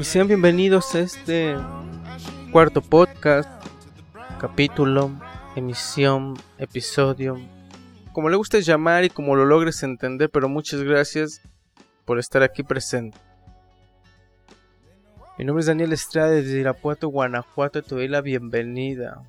Y 0.00 0.04
sean 0.04 0.28
bienvenidos 0.28 0.94
a 0.94 1.00
este 1.00 1.56
cuarto 2.52 2.80
podcast, 2.80 3.50
capítulo, 4.38 5.10
emisión, 5.56 6.34
episodio, 6.56 7.36
como 8.12 8.28
le 8.28 8.36
gustes 8.36 8.64
llamar 8.64 9.02
y 9.02 9.10
como 9.10 9.34
lo 9.34 9.44
logres 9.44 9.82
entender, 9.82 10.30
pero 10.30 10.48
muchas 10.48 10.84
gracias 10.84 11.42
por 12.04 12.20
estar 12.20 12.44
aquí 12.44 12.62
presente. 12.62 13.18
Mi 15.36 15.44
nombre 15.44 15.62
es 15.62 15.66
Daniel 15.66 15.92
Estrada 15.92 16.30
desde 16.30 16.60
Irapuato, 16.60 17.08
Guanajuato, 17.08 17.82
te 17.82 17.94
doy 17.96 18.06
la 18.06 18.20
bienvenida. 18.20 19.22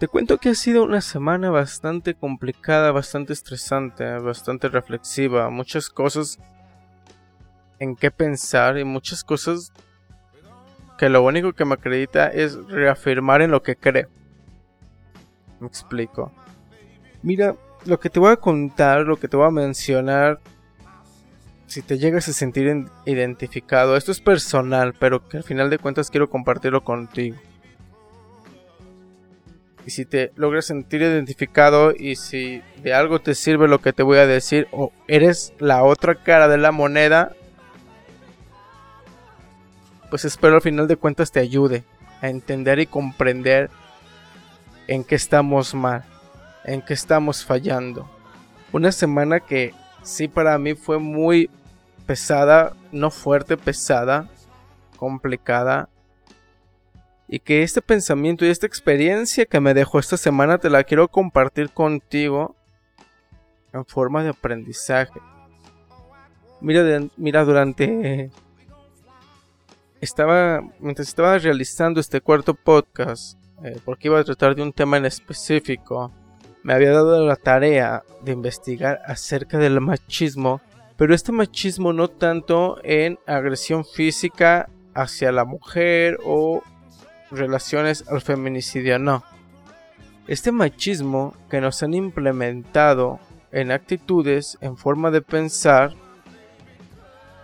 Te 0.00 0.08
cuento 0.08 0.38
que 0.38 0.48
ha 0.48 0.54
sido 0.54 0.82
una 0.82 1.02
semana 1.02 1.50
bastante 1.50 2.14
complicada, 2.14 2.90
bastante 2.90 3.34
estresante, 3.34 4.02
bastante 4.20 4.70
reflexiva, 4.70 5.50
muchas 5.50 5.90
cosas 5.90 6.38
en 7.78 7.94
qué 7.96 8.10
pensar 8.10 8.78
y 8.78 8.84
muchas 8.84 9.22
cosas 9.22 9.74
que 10.96 11.10
lo 11.10 11.22
único 11.22 11.52
que 11.52 11.66
me 11.66 11.74
acredita 11.74 12.28
es 12.28 12.56
reafirmar 12.68 13.42
en 13.42 13.50
lo 13.50 13.62
que 13.62 13.76
creo. 13.76 14.08
Me 15.60 15.66
explico. 15.66 16.32
Mira, 17.22 17.54
lo 17.84 18.00
que 18.00 18.08
te 18.08 18.20
voy 18.20 18.32
a 18.32 18.36
contar, 18.36 19.02
lo 19.02 19.18
que 19.18 19.28
te 19.28 19.36
voy 19.36 19.48
a 19.48 19.50
mencionar, 19.50 20.40
si 21.66 21.82
te 21.82 21.98
llegas 21.98 22.26
a 22.26 22.32
sentir 22.32 22.68
en- 22.68 22.88
identificado, 23.04 23.98
esto 23.98 24.12
es 24.12 24.20
personal, 24.22 24.94
pero 24.98 25.28
que 25.28 25.36
al 25.36 25.42
final 25.44 25.68
de 25.68 25.78
cuentas 25.78 26.08
quiero 26.08 26.30
compartirlo 26.30 26.82
contigo. 26.82 27.36
Y 29.86 29.90
si 29.90 30.04
te 30.04 30.32
logras 30.36 30.66
sentir 30.66 31.02
identificado 31.02 31.92
y 31.96 32.16
si 32.16 32.62
de 32.82 32.92
algo 32.92 33.20
te 33.20 33.34
sirve 33.34 33.66
lo 33.66 33.80
que 33.80 33.92
te 33.92 34.02
voy 34.02 34.18
a 34.18 34.26
decir 34.26 34.68
o 34.72 34.92
eres 35.08 35.54
la 35.58 35.82
otra 35.82 36.14
cara 36.16 36.48
de 36.48 36.58
la 36.58 36.70
moneda, 36.70 37.32
pues 40.10 40.24
espero 40.24 40.56
al 40.56 40.62
final 40.62 40.86
de 40.86 40.96
cuentas 40.96 41.32
te 41.32 41.40
ayude 41.40 41.84
a 42.20 42.28
entender 42.28 42.78
y 42.78 42.86
comprender 42.86 43.70
en 44.86 45.04
qué 45.04 45.14
estamos 45.14 45.74
mal, 45.74 46.04
en 46.64 46.82
qué 46.82 46.92
estamos 46.92 47.44
fallando. 47.44 48.10
Una 48.72 48.92
semana 48.92 49.40
que 49.40 49.72
sí 50.02 50.28
para 50.28 50.58
mí 50.58 50.74
fue 50.74 50.98
muy 50.98 51.48
pesada, 52.06 52.74
no 52.92 53.10
fuerte, 53.10 53.56
pesada, 53.56 54.28
complicada. 54.96 55.88
Y 57.32 57.38
que 57.38 57.62
este 57.62 57.80
pensamiento 57.80 58.44
y 58.44 58.48
esta 58.48 58.66
experiencia 58.66 59.46
que 59.46 59.60
me 59.60 59.72
dejó 59.72 60.00
esta 60.00 60.16
semana 60.16 60.58
te 60.58 60.68
la 60.68 60.82
quiero 60.82 61.06
compartir 61.06 61.70
contigo 61.70 62.56
en 63.72 63.86
forma 63.86 64.24
de 64.24 64.30
aprendizaje. 64.30 65.20
Mira, 66.60 66.82
mira 67.16 67.44
durante 67.44 68.30
estaba 70.00 70.62
mientras 70.78 71.08
estaba 71.08 71.38
realizando 71.38 72.00
este 72.00 72.20
cuarto 72.20 72.54
podcast 72.54 73.38
eh, 73.62 73.78
porque 73.84 74.08
iba 74.08 74.18
a 74.18 74.24
tratar 74.24 74.54
de 74.54 74.62
un 74.62 74.72
tema 74.72 74.96
en 74.96 75.04
específico 75.04 76.10
me 76.62 76.72
había 76.72 76.90
dado 76.92 77.26
la 77.26 77.36
tarea 77.36 78.02
de 78.22 78.32
investigar 78.32 79.00
acerca 79.04 79.58
del 79.58 79.80
machismo 79.80 80.60
pero 80.96 81.14
este 81.14 81.32
machismo 81.32 81.92
no 81.92 82.08
tanto 82.08 82.78
en 82.82 83.18
agresión 83.26 83.84
física 83.84 84.70
hacia 84.94 85.32
la 85.32 85.44
mujer 85.44 86.18
o 86.24 86.62
relaciones 87.30 88.04
al 88.08 88.20
feminicidio 88.20 88.98
no 88.98 89.24
este 90.30 90.52
machismo 90.52 91.34
que 91.50 91.60
nos 91.60 91.82
han 91.82 91.92
implementado 91.92 93.18
en 93.50 93.72
actitudes 93.72 94.56
en 94.60 94.76
forma 94.76 95.10
de 95.10 95.22
pensar 95.22 95.92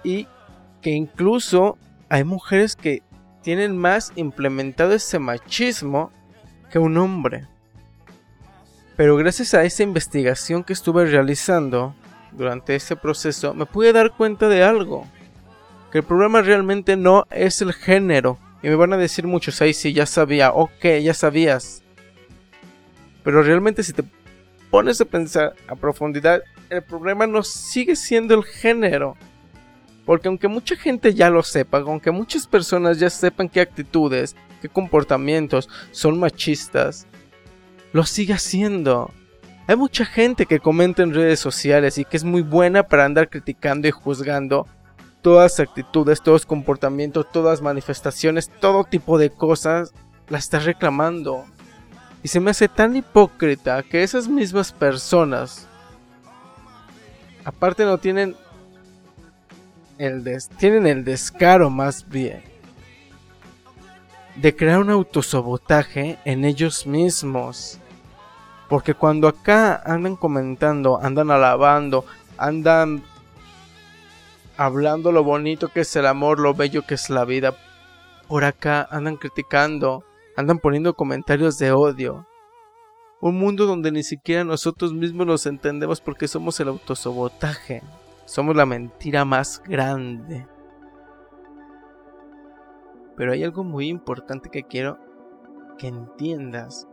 y 0.05 0.29
que 0.83 0.91
incluso 0.91 1.79
hay 2.09 2.23
mujeres 2.23 2.77
que 2.77 3.03
tienen 3.43 3.77
más 3.77 4.13
implementado 4.15 4.93
ese 4.93 5.19
machismo 5.19 6.13
que 6.71 6.79
un 6.79 6.97
hombre. 6.97 7.49
Pero 8.97 9.17
gracias 9.17 9.53
a 9.55 9.65
esa 9.65 9.83
investigación 9.83 10.63
que 10.63 10.73
estuve 10.73 11.07
realizando 11.07 11.93
durante 12.31 12.77
ese 12.77 12.95
proceso, 12.95 13.53
me 13.53 13.67
pude 13.67 13.93
dar 13.93 14.13
cuenta 14.17 14.49
de 14.49 14.63
algo. 14.63 15.09
Que 15.91 15.99
el 15.99 16.05
problema 16.05 16.41
realmente 16.41 16.97
no 16.97 17.25
es 17.31 17.61
el 17.63 17.73
género. 17.73 18.39
Y 18.66 18.69
me 18.69 18.75
van 18.75 18.93
a 18.93 18.97
decir 18.97 19.28
muchos, 19.28 19.62
ahí 19.62 19.72
sí, 19.72 19.93
ya 19.93 20.06
sabía, 20.06 20.50
ok, 20.50 20.87
ya 21.00 21.15
sabías. 21.15 21.84
Pero 23.22 23.41
realmente 23.44 23.84
si 23.84 23.93
te 23.93 24.03
pones 24.72 25.00
a 25.00 25.04
pensar 25.04 25.54
a 25.69 25.77
profundidad, 25.77 26.43
el 26.69 26.82
problema 26.82 27.28
no 27.28 27.44
sigue 27.44 27.94
siendo 27.94 28.34
el 28.34 28.43
género. 28.43 29.16
Porque 30.05 30.26
aunque 30.26 30.49
mucha 30.49 30.75
gente 30.75 31.15
ya 31.15 31.31
lo 31.31 31.44
sepa, 31.44 31.78
aunque 31.78 32.10
muchas 32.10 32.49
personas 32.49 32.99
ya 32.99 33.09
sepan 33.09 33.49
qué 33.49 33.60
actitudes, 33.60 34.34
qué 34.60 34.69
comportamientos 34.69 35.69
son 35.93 36.19
machistas, 36.19 37.06
lo 37.93 38.05
sigue 38.05 38.34
haciendo. 38.34 39.12
Hay 39.69 39.76
mucha 39.76 40.05
gente 40.05 40.44
que 40.44 40.59
comenta 40.59 41.05
en 41.05 41.15
redes 41.15 41.38
sociales 41.38 41.99
y 41.99 42.05
que 42.05 42.16
es 42.16 42.25
muy 42.25 42.43
buena 42.43 42.82
para 42.82 43.05
andar 43.05 43.28
criticando 43.28 43.87
y 43.87 43.93
juzgando 43.93 44.66
todas 45.26 45.59
actitudes, 45.59 46.22
todos 46.22 46.47
comportamientos, 46.47 47.26
todas 47.32 47.60
manifestaciones, 47.60 48.48
todo 48.48 48.84
tipo 48.84 49.19
de 49.19 49.28
cosas, 49.28 49.92
la 50.28 50.38
está 50.38 50.60
reclamando. 50.60 51.44
Y 52.22 52.28
se 52.28 52.38
me 52.38 52.53
hace 52.53 52.69
tan 52.69 52.94
hipócrita 52.94 53.82
que 53.82 54.04
esas 54.04 54.28
mismas 54.28 54.70
personas, 54.70 55.66
aparte 57.44 57.84
no 57.84 57.98
tienen 57.98 58.37
el 59.98 60.22
tienen 60.59 60.87
el 60.87 61.04
descaro 61.04 61.70
más 61.70 62.08
bien 62.08 62.44
de 64.37 64.54
crear 64.54 64.78
un 64.78 64.91
autosabotaje 64.91 66.20
en 66.25 66.44
ellos 66.44 66.87
mismos. 66.87 67.81
Porque 68.69 68.94
cuando 68.94 69.26
acá 69.26 69.82
andan 69.84 70.14
comentando, 70.14 71.00
andan 71.03 71.32
alabando, 71.32 72.04
andan 72.38 73.03
hablando 74.56 75.12
lo 75.12 75.25
bonito 75.25 75.69
que 75.69 75.81
es 75.81 75.97
el 75.97 76.06
amor, 76.06 76.41
lo 76.41 76.55
bello 76.55 76.83
que 76.87 76.94
es 76.94 77.11
la 77.11 77.25
vida, 77.25 77.56
por 78.28 78.44
acá 78.44 78.87
andan 78.91 79.17
criticando, 79.17 80.05
andan 80.37 80.59
poniendo 80.59 80.94
comentarios 80.94 81.59
de 81.59 81.72
odio. 81.72 82.27
Un 83.21 83.39
mundo 83.39 83.67
donde 83.67 83.93
ni 83.93 84.03
siquiera 84.03 84.44
nosotros 84.44 84.93
mismos 84.93 85.27
nos 85.27 85.47
entendemos 85.47 86.00
porque 86.00 86.28
somos 86.28 86.59
el 86.61 86.69
autosabotaje. 86.69 87.83
Somos 88.27 88.56
la 88.56 88.67
mentira 88.67 89.25
más 89.25 89.62
grande. 89.65 90.47
Pero 93.17 93.33
hay 93.33 93.44
algo 93.44 93.65
muy 93.65 93.88
importante 93.88 94.50
que 94.50 94.65
quiero 94.65 94.99
que 95.78 95.87
entiendas. 95.87 96.87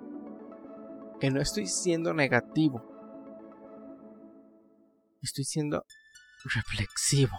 Que 1.20 1.32
no 1.32 1.42
estoy 1.42 1.68
siendo 1.68 2.14
negativo. 2.14 2.86
Estoy 5.22 5.44
siendo 5.44 5.84
reflexivo. 6.46 7.38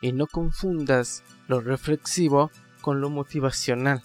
Y 0.00 0.12
no 0.12 0.26
confundas 0.26 1.24
lo 1.48 1.60
reflexivo 1.60 2.50
con 2.80 3.00
lo 3.00 3.10
motivacional. 3.10 4.02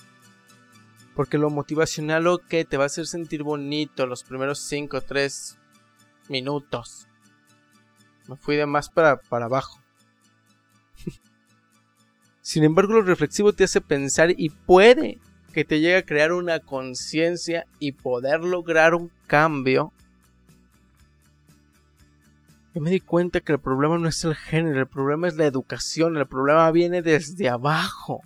Porque 1.16 1.38
lo 1.38 1.50
motivacional, 1.50 2.28
ok, 2.28 2.50
te 2.68 2.78
va 2.78 2.84
a 2.84 2.88
hacer 2.88 3.06
sentir 3.06 3.44
bonito 3.44 4.07
los 4.07 4.24
primeros 4.24 4.60
5 4.60 4.98
o 4.98 5.01
3 5.01 5.57
minutos. 6.30 7.07
Me 8.28 8.36
fui 8.36 8.56
de 8.56 8.66
más 8.66 8.90
para, 8.90 9.18
para 9.18 9.45
abajo. 9.45 9.80
Sin 12.42 12.63
embargo, 12.63 12.94
lo 12.94 13.04
reflexivo 13.04 13.54
te 13.54 13.66
hace 13.66 13.81
pensar 13.81 14.34
y 14.36 14.50
puede 14.50 15.19
que 15.54 15.63
te 15.63 15.80
llegue 15.80 15.98
a 15.98 16.06
crear 16.06 16.34
una 16.34 16.60
conciencia 16.60 17.68
y 17.80 17.92
poder 17.94 18.42
lograr 18.42 18.96
un 18.96 19.12
cambio. 19.28 19.93
Yo 22.74 22.81
me 22.81 22.90
di 22.90 23.00
cuenta 23.00 23.40
que 23.40 23.52
el 23.52 23.60
problema 23.60 24.00
no 24.00 24.08
es 24.08 24.24
el 24.24 24.36
género, 24.36 24.80
el 24.80 24.88
problema 24.88 25.28
es 25.28 25.36
la 25.36 25.46
educación, 25.46 26.18
el 26.18 26.25
problema 26.25 26.72
viene 26.72 27.04
desde 27.04 27.48
abajo, 27.48 28.22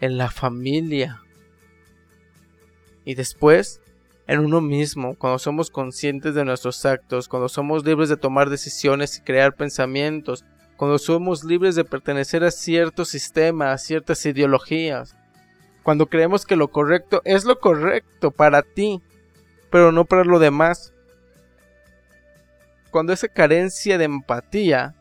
en 0.00 0.16
la 0.16 0.30
familia. 0.30 1.20
Y 3.04 3.14
después, 3.14 3.82
en 4.26 4.40
uno 4.40 4.62
mismo, 4.62 5.14
cuando 5.14 5.38
somos 5.38 5.70
conscientes 5.70 6.34
de 6.34 6.44
nuestros 6.44 6.86
actos, 6.86 7.28
cuando 7.28 7.50
somos 7.50 7.84
libres 7.84 8.08
de 8.08 8.16
tomar 8.16 8.48
decisiones 8.48 9.18
y 9.18 9.22
crear 9.22 9.54
pensamientos, 9.54 10.44
cuando 10.78 10.98
somos 10.98 11.44
libres 11.44 11.74
de 11.74 11.84
pertenecer 11.84 12.42
a 12.44 12.50
ciertos 12.50 13.08
sistemas, 13.10 13.74
a 13.74 13.84
ciertas 13.84 14.24
ideologías, 14.24 15.14
cuando 15.82 16.06
creemos 16.06 16.46
que 16.46 16.56
lo 16.56 16.68
correcto 16.68 17.20
es 17.24 17.44
lo 17.44 17.58
correcto 17.58 18.30
para 18.30 18.62
ti, 18.62 19.02
pero 19.70 19.92
no 19.92 20.06
para 20.06 20.24
lo 20.24 20.38
demás. 20.38 20.94
Cuando 22.90 23.12
esa 23.12 23.28
carencia 23.28 23.98
de 23.98 24.04
empatía 24.04 24.94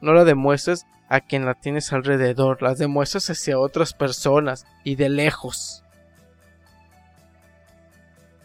no 0.00 0.12
la 0.12 0.24
demuestras 0.24 0.86
a 1.08 1.20
quien 1.20 1.46
la 1.46 1.54
tienes 1.54 1.92
alrededor, 1.92 2.62
la 2.62 2.74
demuestras 2.74 3.30
hacia 3.30 3.58
otras 3.58 3.94
personas 3.94 4.66
y 4.84 4.96
de 4.96 5.08
lejos. 5.08 5.82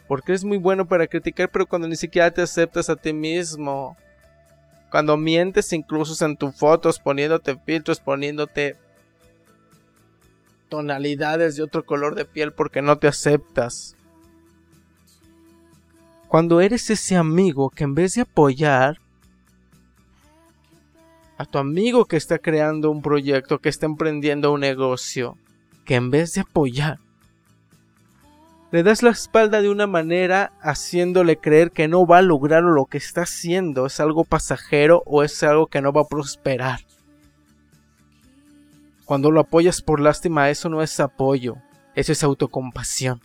Porque 0.08 0.32
eres 0.32 0.46
muy 0.46 0.58
bueno 0.58 0.88
para 0.88 1.08
criticar, 1.08 1.50
pero 1.50 1.66
cuando 1.66 1.88
ni 1.88 1.98
siquiera 1.98 2.32
te 2.32 2.42
aceptas 2.42 2.90
a 2.90 2.96
ti 2.96 3.12
mismo. 3.12 3.98
Cuando 4.90 5.18
mientes 5.18 5.74
incluso 5.74 6.26
en 6.26 6.38
tus 6.38 6.56
fotos, 6.56 7.00
poniéndote 7.00 7.58
filtros, 7.58 8.00
poniéndote 8.00 8.78
tonalidades 10.70 11.58
de 11.58 11.64
otro 11.64 11.86
color 11.86 12.16
de 12.16 12.24
piel 12.24 12.54
porque 12.54 12.82
no 12.82 12.98
te 12.98 13.08
aceptas. 13.08 13.97
Cuando 16.28 16.60
eres 16.60 16.90
ese 16.90 17.16
amigo 17.16 17.70
que 17.70 17.86
en 17.86 17.96
vez 17.96 18.16
de 18.16 18.22
apoyar 18.22 19.00
a 21.38 21.46
tu 21.46 21.58
amigo 21.58 22.06
que 22.06 22.18
está 22.18 22.40
creando 22.40 22.92
un 22.92 23.02
proyecto, 23.02 23.60
que 23.60 23.70
está 23.70 23.86
emprendiendo 23.86 24.52
un 24.52 24.62
negocio, 24.62 25.38
que 25.86 25.96
en 25.96 26.10
vez 26.10 26.34
de 26.34 26.42
apoyar, 26.42 27.00
le 28.72 28.84
das 28.84 29.02
la 29.02 29.12
espalda 29.12 29.62
de 29.62 29.70
una 29.70 29.88
manera 29.88 30.52
haciéndole 30.62 31.38
creer 31.38 31.72
que 31.72 31.88
no 31.88 32.06
va 32.06 32.18
a 32.18 32.22
lograr 32.22 32.64
lo 32.64 32.86
que 32.86 32.98
está 32.98 33.22
haciendo 33.22 33.86
es 33.86 34.02
algo 34.02 34.26
pasajero 34.26 35.04
o 35.06 35.24
es 35.24 35.42
algo 35.44 35.68
que 35.68 35.82
no 35.82 35.94
va 35.94 36.02
a 36.02 36.08
prosperar. 36.08 36.82
Cuando 39.06 39.32
lo 39.32 39.40
apoyas 39.40 39.82
por 39.82 40.02
lástima, 40.02 40.50
eso 40.50 40.68
no 40.68 40.82
es 40.82 41.00
apoyo, 41.00 41.56
eso 41.96 42.12
es 42.12 42.24
autocompasión. 42.24 43.22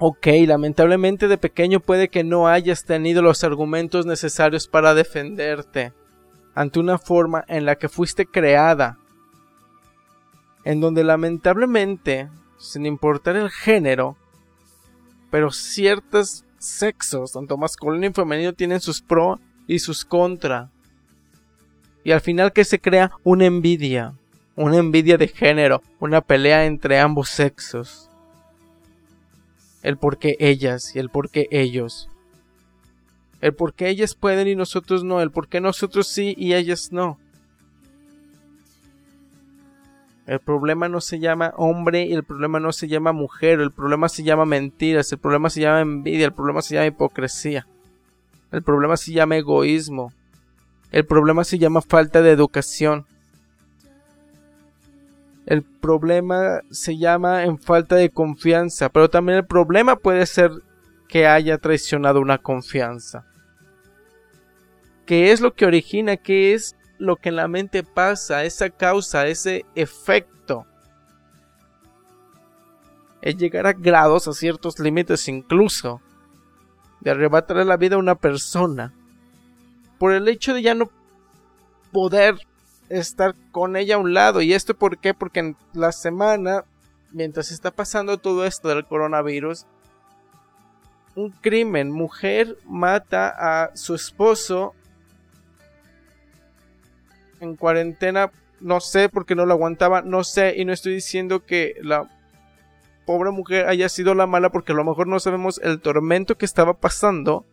Ok, 0.00 0.28
lamentablemente 0.46 1.26
de 1.26 1.38
pequeño 1.38 1.80
puede 1.80 2.08
que 2.08 2.22
no 2.22 2.46
hayas 2.46 2.84
tenido 2.84 3.20
los 3.20 3.42
argumentos 3.42 4.06
necesarios 4.06 4.68
para 4.68 4.94
defenderte 4.94 5.92
ante 6.54 6.78
una 6.78 6.98
forma 6.98 7.44
en 7.48 7.64
la 7.64 7.76
que 7.76 7.88
fuiste 7.88 8.24
creada, 8.24 8.96
en 10.64 10.80
donde 10.80 11.02
lamentablemente, 11.02 12.28
sin 12.58 12.86
importar 12.86 13.34
el 13.34 13.50
género, 13.50 14.16
pero 15.30 15.50
ciertos 15.50 16.44
sexos, 16.58 17.32
tanto 17.32 17.56
masculino 17.56 18.06
y 18.06 18.12
femenino, 18.12 18.52
tienen 18.52 18.80
sus 18.80 19.02
pros 19.02 19.40
y 19.66 19.80
sus 19.80 20.04
contra. 20.04 20.70
Y 22.04 22.12
al 22.12 22.20
final 22.20 22.52
que 22.52 22.64
se 22.64 22.80
crea 22.80 23.10
una 23.24 23.46
envidia, 23.46 24.14
una 24.54 24.76
envidia 24.76 25.18
de 25.18 25.26
género, 25.26 25.82
una 25.98 26.20
pelea 26.20 26.66
entre 26.66 27.00
ambos 27.00 27.30
sexos. 27.30 28.07
El 29.82 29.96
por 29.96 30.18
qué 30.18 30.36
ellas 30.40 30.94
y 30.94 30.98
el 30.98 31.10
por 31.10 31.30
qué 31.30 31.48
ellos. 31.50 32.08
El 33.40 33.54
por 33.54 33.74
qué 33.74 33.88
ellas 33.88 34.14
pueden 34.14 34.48
y 34.48 34.56
nosotros 34.56 35.04
no, 35.04 35.20
el 35.20 35.30
por 35.30 35.48
qué 35.48 35.60
nosotros 35.60 36.08
sí 36.08 36.34
y 36.36 36.54
ellas 36.54 36.90
no. 36.90 37.18
El 40.26 40.40
problema 40.40 40.88
no 40.88 41.00
se 41.00 41.20
llama 41.20 41.54
hombre 41.56 42.04
y 42.04 42.12
el 42.12 42.22
problema 42.22 42.60
no 42.60 42.72
se 42.72 42.86
llama 42.86 43.12
mujer, 43.12 43.60
el 43.60 43.72
problema 43.72 44.10
se 44.10 44.22
llama 44.22 44.44
mentiras, 44.44 45.10
el 45.10 45.18
problema 45.18 45.48
se 45.48 45.62
llama 45.62 45.80
envidia, 45.80 46.26
el 46.26 46.34
problema 46.34 46.60
se 46.60 46.74
llama 46.74 46.86
hipocresía. 46.86 47.66
El 48.52 48.62
problema 48.62 48.98
se 48.98 49.12
llama 49.12 49.36
egoísmo. 49.36 50.12
El 50.90 51.06
problema 51.06 51.44
se 51.44 51.58
llama 51.58 51.80
falta 51.80 52.20
de 52.20 52.30
educación. 52.30 53.06
El 55.48 55.62
problema 55.62 56.60
se 56.70 56.98
llama 56.98 57.44
en 57.44 57.58
falta 57.58 57.96
de 57.96 58.10
confianza, 58.10 58.90
pero 58.90 59.08
también 59.08 59.38
el 59.38 59.46
problema 59.46 59.96
puede 59.96 60.26
ser 60.26 60.50
que 61.08 61.26
haya 61.26 61.56
traicionado 61.56 62.20
una 62.20 62.36
confianza. 62.36 63.24
¿Qué 65.06 65.32
es 65.32 65.40
lo 65.40 65.54
que 65.54 65.64
origina? 65.64 66.18
¿Qué 66.18 66.52
es 66.52 66.76
lo 66.98 67.16
que 67.16 67.30
en 67.30 67.36
la 67.36 67.48
mente 67.48 67.82
pasa? 67.82 68.44
Esa 68.44 68.68
causa, 68.68 69.26
ese 69.26 69.64
efecto. 69.74 70.66
Es 73.22 73.38
llegar 73.38 73.66
a 73.66 73.72
grados, 73.72 74.28
a 74.28 74.34
ciertos 74.34 74.78
límites 74.78 75.28
incluso, 75.28 76.02
de 77.00 77.12
arrebatarle 77.12 77.64
la 77.64 77.78
vida 77.78 77.96
a 77.96 78.00
una 78.00 78.16
persona 78.16 78.92
por 79.98 80.12
el 80.12 80.28
hecho 80.28 80.52
de 80.52 80.60
ya 80.60 80.74
no 80.74 80.90
poder 81.90 82.36
estar 82.88 83.34
con 83.50 83.76
ella 83.76 83.96
a 83.96 83.98
un 83.98 84.14
lado. 84.14 84.40
¿Y 84.42 84.54
esto 84.54 84.74
por 84.74 84.98
qué? 84.98 85.14
Porque 85.14 85.40
en 85.40 85.56
la 85.72 85.92
semana, 85.92 86.64
mientras 87.12 87.50
está 87.50 87.70
pasando 87.70 88.18
todo 88.18 88.44
esto 88.44 88.68
del 88.68 88.86
coronavirus, 88.86 89.66
un 91.14 91.30
crimen, 91.30 91.90
mujer 91.90 92.56
mata 92.64 93.28
a 93.36 93.76
su 93.76 93.94
esposo 93.94 94.74
en 97.40 97.56
cuarentena, 97.56 98.30
no 98.60 98.80
sé 98.80 99.08
porque 99.08 99.34
no 99.34 99.46
lo 99.46 99.54
aguantaba, 99.54 100.02
no 100.02 100.24
sé, 100.24 100.54
y 100.56 100.64
no 100.64 100.72
estoy 100.72 100.94
diciendo 100.94 101.44
que 101.44 101.74
la 101.82 102.08
pobre 103.06 103.30
mujer 103.30 103.66
haya 103.68 103.88
sido 103.88 104.14
la 104.14 104.26
mala 104.26 104.50
porque 104.50 104.72
a 104.72 104.74
lo 104.74 104.84
mejor 104.84 105.06
no 105.06 105.18
sabemos 105.18 105.60
el 105.62 105.80
tormento 105.80 106.36
que 106.36 106.44
estaba 106.44 106.74
pasando. 106.74 107.46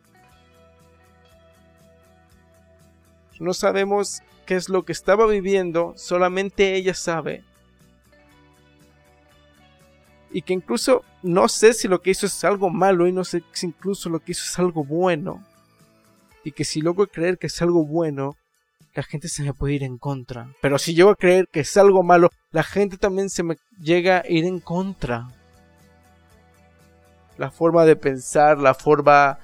No 3.40 3.54
sabemos 3.54 4.22
qué 4.46 4.56
es 4.56 4.70
lo 4.70 4.84
que 4.84 4.92
estaba 4.92 5.26
viviendo, 5.28 5.94
solamente 5.98 6.76
ella 6.76 6.94
sabe. 6.94 7.44
Y 10.32 10.42
que 10.42 10.54
incluso 10.54 11.04
no 11.24 11.48
sé 11.48 11.74
si 11.74 11.88
lo 11.88 12.02
que 12.02 12.12
hizo 12.12 12.26
es 12.26 12.44
algo 12.44 12.70
malo 12.70 13.08
y 13.08 13.12
no 13.12 13.24
sé 13.24 13.44
si 13.54 13.68
incluso 13.68 14.10
lo 14.10 14.20
que 14.20 14.34
hizo 14.34 14.44
es 14.44 14.60
algo 14.60 14.84
bueno. 14.84 15.44
Y 16.44 16.52
que 16.52 16.66
si 16.66 16.82
logro 16.82 17.08
creer 17.08 17.38
que 17.38 17.48
es 17.48 17.62
algo 17.62 17.86
bueno, 17.86 18.36
la 18.94 19.04
gente 19.04 19.28
se 19.28 19.44
me 19.44 19.54
puede 19.54 19.74
ir 19.74 19.84
en 19.84 19.98
contra. 19.98 20.50
Pero 20.62 20.78
si 20.78 20.94
llego 20.94 21.10
a 21.10 21.16
creer 21.16 21.48
que 21.52 21.62
es 21.62 21.78
algo 21.78 22.04
malo, 22.04 22.30
la 22.52 22.64
gente 22.64 22.98
también 22.98 23.30
se 23.30 23.44
me 23.44 23.58
llega 23.80 24.20
a 24.20 24.30
ir 24.30 24.46
en 24.46 24.60
contra 24.60 25.28
la 27.38 27.52
forma 27.52 27.86
de 27.86 27.96
pensar, 27.96 28.58
la 28.60 28.74
forma 28.74 29.40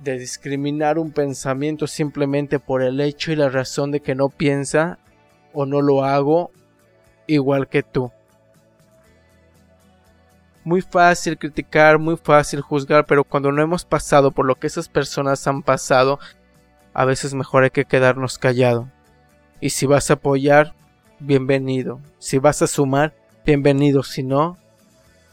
de 0.00 0.18
discriminar 0.18 0.98
un 0.98 1.12
pensamiento 1.12 1.86
simplemente 1.86 2.58
por 2.58 2.82
el 2.82 3.00
hecho 3.00 3.32
y 3.32 3.36
la 3.36 3.48
razón 3.48 3.90
de 3.90 4.00
que 4.00 4.14
no 4.14 4.28
piensa 4.28 4.98
o 5.52 5.66
no 5.66 5.82
lo 5.82 6.04
hago 6.04 6.50
igual 7.26 7.68
que 7.68 7.82
tú. 7.82 8.10
Muy 10.64 10.82
fácil 10.82 11.38
criticar, 11.38 11.98
muy 11.98 12.16
fácil 12.16 12.60
juzgar, 12.60 13.06
pero 13.06 13.24
cuando 13.24 13.52
no 13.52 13.62
hemos 13.62 13.84
pasado 13.84 14.30
por 14.30 14.46
lo 14.46 14.56
que 14.56 14.66
esas 14.66 14.88
personas 14.88 15.46
han 15.46 15.62
pasado, 15.62 16.18
a 16.92 17.04
veces 17.04 17.34
mejor 17.34 17.64
hay 17.64 17.70
que 17.70 17.84
quedarnos 17.84 18.38
callado. 18.38 18.88
Y 19.60 19.70
si 19.70 19.86
vas 19.86 20.10
a 20.10 20.14
apoyar, 20.14 20.74
bienvenido. 21.18 22.00
Si 22.18 22.38
vas 22.38 22.62
a 22.62 22.66
sumar, 22.66 23.14
bienvenido. 23.44 24.02
Si 24.02 24.22
no, 24.22 24.58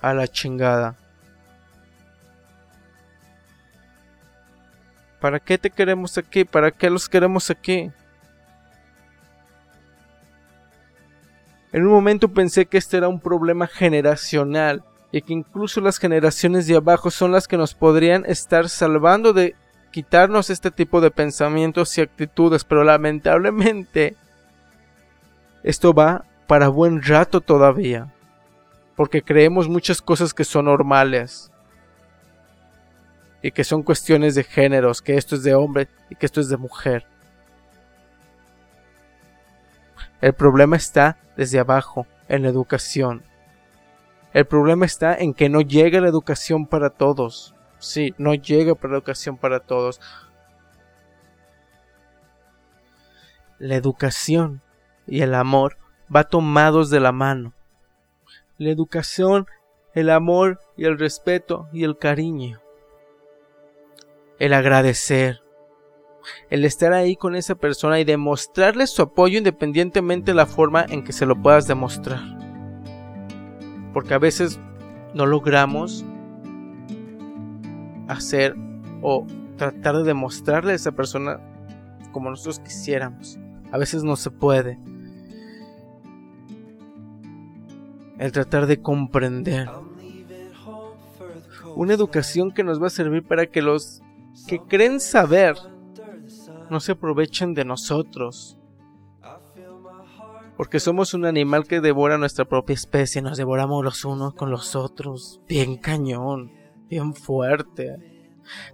a 0.01 0.13
la 0.13 0.27
chingada. 0.27 0.95
¿Para 5.19 5.39
qué 5.39 5.57
te 5.57 5.69
queremos 5.69 6.17
aquí? 6.17 6.45
¿Para 6.45 6.71
qué 6.71 6.89
los 6.89 7.09
queremos 7.09 7.49
aquí? 7.49 7.91
En 11.71 11.85
un 11.85 11.91
momento 11.91 12.29
pensé 12.29 12.65
que 12.65 12.77
este 12.77 12.97
era 12.97 13.07
un 13.07 13.19
problema 13.19 13.67
generacional 13.67 14.83
y 15.11 15.21
que 15.21 15.33
incluso 15.33 15.81
las 15.81 15.97
generaciones 15.97 16.67
de 16.67 16.75
abajo 16.75 17.11
son 17.11 17.31
las 17.31 17.47
que 17.47 17.57
nos 17.57 17.73
podrían 17.73 18.25
estar 18.25 18.69
salvando 18.69 19.33
de 19.33 19.55
quitarnos 19.91 20.49
este 20.49 20.71
tipo 20.71 21.01
de 21.01 21.11
pensamientos 21.11 21.97
y 21.97 22.01
actitudes, 22.01 22.63
pero 22.63 22.83
lamentablemente 22.83 24.15
esto 25.63 25.93
va 25.93 26.25
para 26.45 26.67
buen 26.67 27.01
rato 27.01 27.41
todavía 27.41 28.13
porque 28.97 29.21
creemos 29.21 29.69
muchas 29.69 30.01
cosas 30.01 30.33
que 30.33 30.43
son 30.43 30.65
normales 30.65 31.51
y 33.41 33.51
que 33.51 33.63
son 33.63 33.83
cuestiones 33.83 34.35
de 34.35 34.43
géneros, 34.43 35.01
que 35.01 35.15
esto 35.15 35.35
es 35.35 35.43
de 35.43 35.55
hombre 35.55 35.87
y 36.09 36.15
que 36.15 36.25
esto 36.25 36.41
es 36.41 36.49
de 36.49 36.57
mujer. 36.57 37.05
El 40.21 40.33
problema 40.33 40.75
está 40.75 41.17
desde 41.35 41.59
abajo, 41.59 42.07
en 42.27 42.43
la 42.43 42.49
educación. 42.49 43.23
El 44.33 44.45
problema 44.45 44.85
está 44.85 45.15
en 45.15 45.33
que 45.33 45.49
no 45.49 45.61
llega 45.61 46.01
la 46.01 46.09
educación 46.09 46.65
para 46.65 46.89
todos. 46.89 47.55
Sí, 47.79 48.13
no 48.17 48.33
llega 48.33 48.73
la 48.81 48.89
educación 48.89 49.37
para 49.37 49.59
todos. 49.59 50.01
La 53.59 53.75
educación 53.75 54.61
y 55.05 55.21
el 55.21 55.33
amor 55.33 55.77
va 56.13 56.25
tomados 56.25 56.89
de 56.89 56.99
la 56.99 57.11
mano. 57.11 57.53
La 58.57 58.69
educación, 58.69 59.47
el 59.93 60.09
amor 60.09 60.59
y 60.75 60.85
el 60.85 60.97
respeto 60.99 61.67
y 61.71 61.83
el 61.83 61.97
cariño. 61.97 62.59
El 64.39 64.53
agradecer. 64.53 65.41
El 66.49 66.65
estar 66.65 66.93
ahí 66.93 67.15
con 67.15 67.35
esa 67.35 67.55
persona 67.55 67.99
y 67.99 68.03
demostrarle 68.03 68.85
su 68.85 69.01
apoyo 69.01 69.37
independientemente 69.37 70.31
de 70.31 70.35
la 70.35 70.45
forma 70.45 70.85
en 70.87 71.03
que 71.03 71.13
se 71.13 71.25
lo 71.25 71.41
puedas 71.41 71.67
demostrar. 71.67 72.21
Porque 73.93 74.13
a 74.13 74.19
veces 74.19 74.59
no 75.13 75.25
logramos 75.25 76.05
hacer 78.07 78.55
o 79.01 79.25
tratar 79.57 79.97
de 79.97 80.03
demostrarle 80.03 80.73
a 80.73 80.75
esa 80.75 80.91
persona 80.91 81.39
como 82.11 82.29
nosotros 82.29 82.59
quisiéramos. 82.59 83.39
A 83.71 83.77
veces 83.77 84.03
no 84.03 84.15
se 84.15 84.29
puede. 84.29 84.79
El 88.19 88.31
tratar 88.31 88.67
de 88.67 88.81
comprender. 88.81 89.69
Una 91.75 91.93
educación 91.93 92.51
que 92.51 92.63
nos 92.63 92.81
va 92.81 92.87
a 92.87 92.91
servir 92.91 93.23
para 93.23 93.47
que 93.47 93.61
los 93.61 94.01
que 94.45 94.59
creen 94.59 94.99
saber 94.99 95.55
no 96.69 96.79
se 96.79 96.93
aprovechen 96.93 97.53
de 97.53 97.65
nosotros. 97.65 98.57
Porque 100.55 100.79
somos 100.79 101.13
un 101.13 101.25
animal 101.25 101.67
que 101.67 101.81
devora 101.81 102.17
nuestra 102.17 102.45
propia 102.45 102.73
especie, 102.73 103.21
nos 103.21 103.37
devoramos 103.37 103.83
los 103.83 104.05
unos 104.05 104.33
con 104.33 104.49
los 104.49 104.75
otros, 104.75 105.39
bien 105.47 105.77
cañón, 105.77 106.51
bien 106.89 107.13
fuerte. 107.13 107.95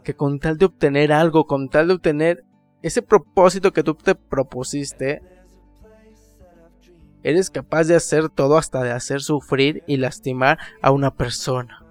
Que 0.04 0.16
con 0.16 0.40
tal 0.40 0.58
de 0.58 0.66
obtener 0.66 1.12
algo, 1.12 1.46
con 1.46 1.68
tal 1.68 1.88
de 1.88 1.94
obtener 1.96 2.46
ese 2.82 3.02
propósito 3.02 3.74
que 3.74 3.84
tú 3.84 3.96
te 3.96 4.16
propusiste, 4.16 5.22
eres 7.24 7.50
capaz 7.50 7.86
de 7.86 7.96
hacer 7.96 8.30
todo 8.30 8.58
hasta 8.58 8.84
de 8.84 8.92
hacer 8.92 9.22
sufrir 9.22 9.84
y 9.88 9.98
lastimar 9.98 10.60
a 10.82 10.92
una 10.92 11.16
persona. 11.16 11.83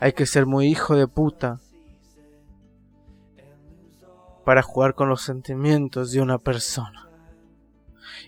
Hay 0.00 0.14
que 0.14 0.24
ser 0.24 0.46
muy 0.46 0.66
hijo 0.66 0.96
de 0.96 1.06
puta 1.06 1.60
para 4.44 4.62
jugar 4.62 4.94
con 4.94 5.10
los 5.10 5.20
sentimientos 5.20 6.10
de 6.10 6.22
una 6.22 6.38
persona. 6.38 7.08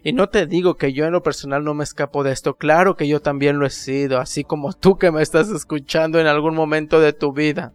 Y 0.04 0.12
no 0.12 0.28
te 0.28 0.46
digo 0.46 0.76
que 0.76 0.92
yo 0.92 1.06
en 1.06 1.12
lo 1.12 1.22
personal 1.22 1.64
no 1.64 1.74
me 1.74 1.84
escapo 1.84 2.24
de 2.24 2.32
esto, 2.32 2.54
claro 2.54 2.96
que 2.96 3.08
yo 3.08 3.22
también 3.22 3.58
lo 3.58 3.66
he 3.66 3.70
sido, 3.70 4.18
así 4.18 4.44
como 4.44 4.72
tú 4.72 4.98
que 4.98 5.10
me 5.10 5.22
estás 5.22 5.48
escuchando 5.48 6.20
en 6.20 6.26
algún 6.26 6.54
momento 6.54 7.00
de 7.00 7.12
tu 7.12 7.32
vida. 7.32 7.72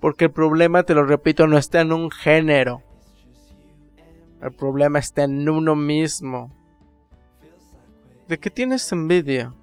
Porque 0.00 0.26
el 0.26 0.32
problema, 0.32 0.82
te 0.82 0.94
lo 0.94 1.04
repito, 1.04 1.46
no 1.46 1.56
está 1.56 1.80
en 1.80 1.92
un 1.92 2.10
género. 2.10 2.82
El 4.42 4.52
problema 4.52 4.98
está 4.98 5.24
en 5.24 5.48
uno 5.48 5.74
mismo. 5.74 6.52
¿De 8.28 8.38
qué 8.38 8.50
tienes 8.50 8.92
envidia? 8.92 9.54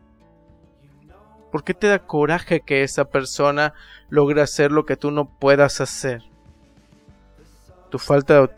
¿Por 1.52 1.64
qué 1.64 1.74
te 1.74 1.88
da 1.88 2.00
coraje 2.00 2.62
que 2.62 2.84
esa 2.84 3.06
persona 3.06 3.74
logre 4.10 4.42
hacer 4.42 4.72
lo 4.72 4.86
que 4.86 4.96
tú 4.96 5.12
no 5.12 5.26
puedas 5.26 5.82
hacer? 5.82 6.24
Tu 7.90 8.00
falta 8.00 8.50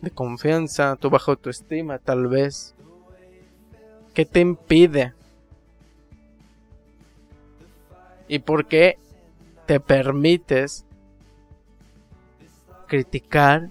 de 0.00 0.10
confianza, 0.12 0.96
tu 0.96 1.10
baja 1.10 1.32
autoestima, 1.32 1.98
tal 1.98 2.28
vez. 2.28 2.74
¿Qué 4.14 4.24
te 4.24 4.40
impide? 4.40 5.12
¿Y 8.28 8.38
por 8.38 8.66
qué 8.66 8.96
te 9.66 9.80
permites 9.80 10.84
criticar, 12.86 13.70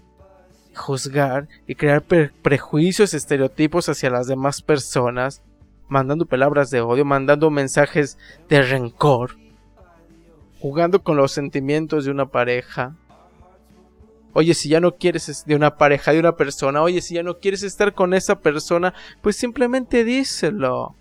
juzgar 0.76 1.48
y 1.66 1.76
crear 1.76 2.04
prejuicios, 2.04 3.14
estereotipos 3.14 3.88
hacia 3.88 4.10
las 4.10 4.28
demás 4.28 4.62
personas, 4.62 5.42
mandando 5.94 6.26
palabras 6.26 6.72
de 6.72 6.82
odio, 6.82 7.06
mandando 7.06 7.52
mensajes 7.52 8.18
de 8.50 8.64
rencor, 8.64 9.38
jugando 10.60 11.04
con 11.04 11.18
los 11.18 11.32
sentimientos 11.32 12.04
de 12.04 12.10
una 12.10 12.26
pareja. 12.26 12.96
Oye, 14.34 14.56
si 14.56 14.70
ya 14.70 14.80
no 14.80 14.96
quieres 14.96 15.46
de 15.46 15.56
una 15.56 15.78
pareja, 15.78 16.12
de 16.12 16.20
una 16.20 16.36
persona, 16.36 16.82
oye, 16.82 17.00
si 17.00 17.14
ya 17.14 17.22
no 17.22 17.38
quieres 17.38 17.62
estar 17.62 17.94
con 17.94 18.16
esa 18.16 18.40
persona, 18.40 18.96
pues 19.22 19.36
simplemente 19.36 20.04
díselo. 20.04 20.96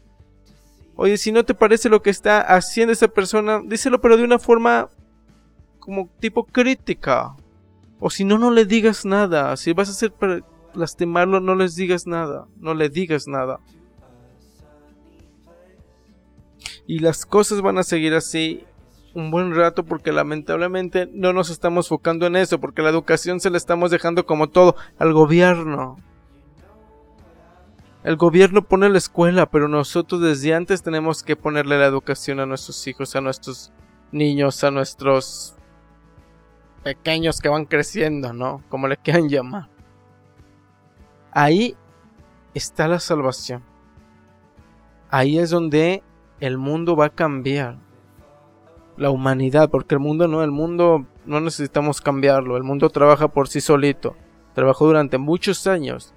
Oye, 0.95 1.17
si 1.17 1.33
no 1.33 1.43
te 1.43 1.55
parece 1.55 1.89
lo 1.89 2.03
que 2.03 2.11
está 2.11 2.43
haciendo 2.43 2.93
esa 2.93 3.09
persona, 3.09 3.63
díselo, 3.65 3.99
pero 3.99 4.19
de 4.19 4.25
una 4.25 4.39
forma 4.39 4.91
como 5.79 6.11
tipo 6.21 6.45
crítica. 6.45 7.35
O 7.99 8.11
si 8.11 8.25
no, 8.25 8.37
no 8.37 8.51
le 8.51 8.67
digas 8.67 9.07
nada. 9.07 9.57
Si 9.57 9.73
vas 9.73 9.89
a 9.89 9.93
hacer 9.93 10.13
para 10.13 10.41
lastimarlo, 10.75 11.41
no 11.41 11.55
les 11.55 11.77
digas 11.77 12.07
nada. 12.07 12.47
No 12.59 12.75
le 12.75 12.91
digas 12.91 13.27
nada. 13.27 13.59
Y 16.87 16.99
las 16.99 17.25
cosas 17.27 17.61
van 17.61 17.79
a 17.79 17.83
seguir 17.83 18.15
así 18.15 18.65
un 19.15 19.31
buen 19.31 19.55
rato 19.55 19.85
porque 19.85 20.13
lamentablemente 20.13 21.09
no 21.13 21.33
nos 21.33 21.51
estamos 21.51 21.87
enfocando 21.87 22.27
en 22.27 22.37
eso, 22.37 22.61
porque 22.61 22.83
la 22.83 22.91
educación 22.91 23.41
se 23.41 23.51
la 23.51 23.59
estamos 23.59 23.91
dejando 23.91 24.27
como 24.27 24.49
todo 24.49 24.77
al 24.99 25.13
gobierno. 25.13 25.97
El 28.05 28.17
gobierno 28.17 28.63
pone 28.63 28.89
la 28.89 28.99
escuela, 28.99 29.47
pero 29.47 29.69
nosotros 29.69 30.21
desde 30.21 30.55
antes 30.55 30.83
tenemos 30.83 31.23
que 31.23 31.37
ponerle 31.37 31.79
la 31.79 31.87
educación 31.87 32.41
a 32.41 32.47
nuestros 32.47 32.85
hijos, 32.89 33.15
a 33.15 33.21
nuestros 33.21 33.73
niños, 34.11 34.65
a 34.65 34.73
nuestros 34.73 35.55
pequeños 36.83 37.41
que 37.41 37.49
van 37.49 37.65
creciendo, 37.65 38.33
¿no? 38.33 38.63
Como 38.69 38.89
le 38.89 38.97
quieran 38.97 39.29
llamar. 39.29 39.69
Ahí 41.31 41.77
está 42.55 42.89
la 42.89 42.99
salvación. 42.99 43.63
Ahí 45.09 45.39
es 45.39 45.51
donde 45.51 46.03
el 46.43 46.59
mundo 46.59 46.97
va 46.97 47.07
a 47.07 47.11
cambiar. 47.11 47.79
La 48.97 49.11
humanidad, 49.11 49.71
porque 49.71 49.95
el 49.95 50.01
mundo 50.01 50.27
no, 50.27 50.43
el 50.43 50.51
mundo 50.51 51.07
no 51.25 51.41
necesitamos 51.41 52.01
cambiarlo. 52.01 52.57
El 52.57 52.65
mundo 52.65 52.91
trabaja 52.91 53.29
por 53.29 53.47
sí 53.47 53.61
solito. 53.61 54.17
Trabajó 54.53 54.87
durante 54.87 55.19
muchos 55.19 55.69
años 55.69 56.13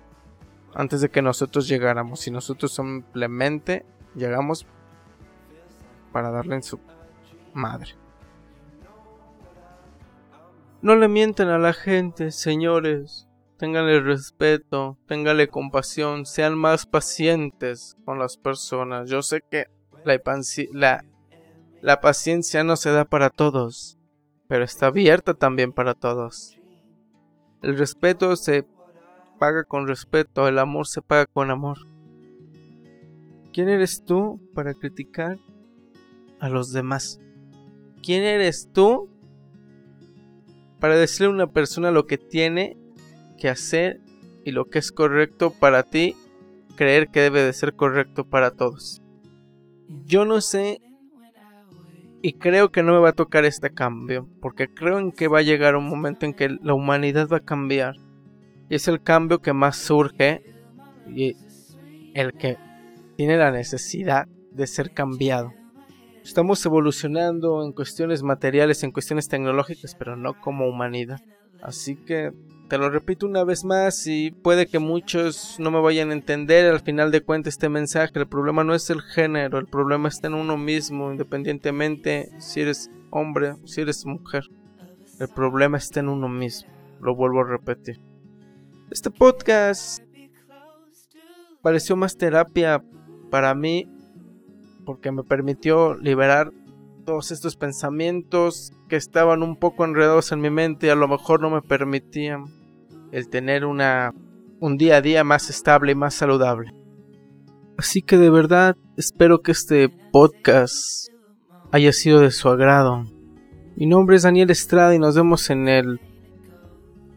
antes 0.73 1.01
de 1.01 1.09
que 1.09 1.21
nosotros 1.21 1.67
llegáramos. 1.67 2.25
Y 2.25 2.31
nosotros 2.31 2.73
simplemente 2.73 3.85
llegamos 4.15 4.65
para 6.11 6.31
darle 6.31 6.55
en 6.55 6.63
su 6.63 6.79
madre. 7.53 7.91
No 10.81 10.95
le 10.95 11.07
mienten 11.07 11.49
a 11.49 11.59
la 11.59 11.73
gente, 11.73 12.31
señores. 12.31 13.27
Ténganle 13.57 14.01
respeto, 14.01 14.97
ténganle 15.05 15.49
compasión, 15.49 16.25
sean 16.25 16.57
más 16.57 16.87
pacientes 16.87 17.95
con 18.05 18.17
las 18.17 18.37
personas. 18.37 19.07
Yo 19.07 19.21
sé 19.21 19.41
que 19.49 19.67
la, 20.05 20.21
la, 20.73 21.05
la 21.81 22.01
paciencia 22.01 22.63
no 22.63 22.75
se 22.75 22.91
da 22.91 23.05
para 23.05 23.29
todos, 23.29 23.97
pero 24.47 24.63
está 24.63 24.87
abierta 24.87 25.33
también 25.33 25.71
para 25.71 25.93
todos. 25.93 26.57
El 27.61 27.77
respeto 27.77 28.35
se 28.35 28.65
paga 29.39 29.63
con 29.63 29.87
respeto, 29.87 30.47
el 30.47 30.59
amor 30.59 30.87
se 30.87 31.01
paga 31.01 31.25
con 31.25 31.51
amor. 31.51 31.79
¿Quién 33.51 33.69
eres 33.69 34.03
tú 34.03 34.39
para 34.53 34.73
criticar 34.73 35.37
a 36.39 36.49
los 36.49 36.71
demás? 36.71 37.19
¿Quién 38.03 38.23
eres 38.23 38.69
tú 38.71 39.09
para 40.79 40.97
decirle 40.97 41.27
a 41.27 41.31
una 41.31 41.47
persona 41.47 41.91
lo 41.91 42.05
que 42.05 42.17
tiene 42.17 42.77
que 43.37 43.49
hacer 43.49 44.01
y 44.43 44.51
lo 44.51 44.69
que 44.69 44.79
es 44.79 44.91
correcto 44.91 45.51
para 45.51 45.83
ti, 45.83 46.15
creer 46.75 47.07
que 47.09 47.21
debe 47.21 47.41
de 47.41 47.53
ser 47.53 47.73
correcto 47.73 48.25
para 48.25 48.51
todos. 48.51 49.01
Yo 50.05 50.25
no 50.25 50.41
sé 50.41 50.81
y 52.21 52.33
creo 52.33 52.71
que 52.71 52.81
no 52.81 52.93
me 52.93 52.99
va 52.99 53.09
a 53.09 53.13
tocar 53.13 53.45
este 53.45 53.69
cambio, 53.69 54.27
porque 54.41 54.67
creo 54.67 54.97
en 54.97 55.11
que 55.11 55.27
va 55.27 55.39
a 55.39 55.43
llegar 55.43 55.75
un 55.75 55.87
momento 55.87 56.25
en 56.25 56.33
que 56.33 56.49
la 56.49 56.73
humanidad 56.73 57.27
va 57.31 57.37
a 57.37 57.45
cambiar. 57.45 57.97
Y 58.67 58.75
es 58.75 58.87
el 58.87 59.03
cambio 59.03 59.43
que 59.43 59.53
más 59.53 59.77
surge 59.77 60.41
y 61.07 61.35
el 62.15 62.33
que 62.33 62.57
tiene 63.15 63.37
la 63.37 63.51
necesidad 63.51 64.27
de 64.51 64.65
ser 64.65 64.91
cambiado. 64.91 65.53
Estamos 66.23 66.65
evolucionando 66.65 67.63
en 67.63 67.73
cuestiones 67.73 68.23
materiales, 68.23 68.81
en 68.83 68.91
cuestiones 68.91 69.27
tecnológicas, 69.27 69.93
pero 69.93 70.15
no 70.15 70.33
como 70.41 70.67
humanidad. 70.67 71.21
Así 71.61 71.95
que 71.95 72.31
te 72.67 72.77
lo 72.77 72.89
repito 72.89 73.27
una 73.27 73.43
vez 73.43 73.63
más 73.63 74.07
y 74.07 74.31
puede 74.31 74.67
que 74.67 74.79
muchos 74.79 75.57
no 75.59 75.69
me 75.69 75.79
vayan 75.79 76.09
a 76.09 76.13
entender 76.13 76.71
al 76.71 76.79
final 76.79 77.11
de 77.11 77.21
cuentas 77.21 77.53
este 77.53 77.69
mensaje. 77.69 78.17
El 78.17 78.27
problema 78.27 78.63
no 78.63 78.73
es 78.73 78.89
el 78.89 79.01
género, 79.01 79.59
el 79.59 79.67
problema 79.67 80.09
está 80.09 80.27
en 80.27 80.33
uno 80.33 80.57
mismo, 80.57 81.11
independientemente 81.11 82.31
si 82.39 82.61
eres 82.61 82.89
hombre 83.11 83.51
o 83.51 83.67
si 83.67 83.81
eres 83.81 84.05
mujer. 84.05 84.45
El 85.19 85.27
problema 85.29 85.77
está 85.77 85.99
en 85.99 86.09
uno 86.09 86.27
mismo. 86.27 86.69
Lo 87.01 87.15
vuelvo 87.15 87.41
a 87.41 87.47
repetir. 87.47 87.99
Este 88.89 89.11
podcast 89.11 90.01
pareció 91.61 91.95
más 91.95 92.17
terapia 92.17 92.83
para 93.29 93.53
mí 93.53 93.87
porque 94.85 95.11
me 95.11 95.23
permitió 95.23 95.95
liberar 95.95 96.51
todos 97.05 97.31
estos 97.31 97.55
pensamientos 97.55 98.73
que 98.87 98.95
estaban 98.95 99.43
un 99.43 99.55
poco 99.55 99.85
enredados 99.85 100.31
en 100.31 100.41
mi 100.41 100.49
mente 100.49 100.87
y 100.87 100.89
a 100.89 100.95
lo 100.95 101.07
mejor 101.07 101.41
no 101.41 101.49
me 101.49 101.61
permitían 101.61 102.45
el 103.11 103.29
tener 103.29 103.65
una 103.65 104.13
un 104.59 104.77
día 104.77 104.97
a 104.97 105.01
día 105.01 105.23
más 105.23 105.49
estable 105.49 105.91
y 105.91 105.95
más 105.95 106.13
saludable. 106.13 106.73
Así 107.77 108.01
que 108.01 108.17
de 108.17 108.29
verdad 108.29 108.77
espero 108.97 109.41
que 109.41 109.51
este 109.51 109.89
podcast 110.11 111.09
haya 111.71 111.91
sido 111.91 112.21
de 112.21 112.31
su 112.31 112.49
agrado. 112.49 113.05
Mi 113.75 113.85
nombre 113.85 114.15
es 114.15 114.23
Daniel 114.23 114.49
Estrada 114.49 114.95
y 114.95 114.99
nos 114.99 115.15
vemos 115.15 115.49
en 115.49 115.67
el 115.67 115.99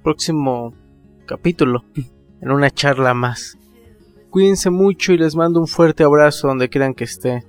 próximo 0.02 0.75
capítulo, 1.26 1.84
en 2.40 2.50
una 2.50 2.70
charla 2.70 3.14
más. 3.14 3.56
Cuídense 4.30 4.70
mucho 4.70 5.12
y 5.12 5.18
les 5.18 5.37
mando 5.37 5.60
un 5.60 5.66
fuerte 5.66 6.02
abrazo 6.02 6.48
donde 6.48 6.68
quieran 6.68 6.94
que 6.94 7.04
esté. 7.04 7.44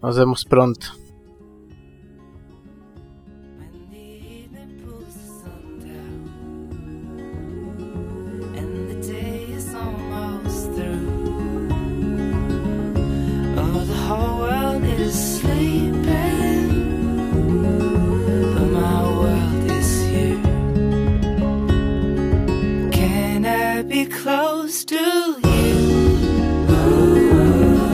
Nos 0.00 0.16
vemos 0.16 0.44
pronto. 0.44 0.86